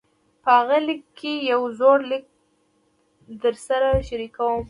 پۀ 0.43 0.49
هغه 0.59 0.77
ليکلے 0.87 1.33
يو 1.51 1.61
زوړ 1.77 1.97
ليک 2.11 2.25
درسره 3.43 3.89
شريکووم- 4.07 4.59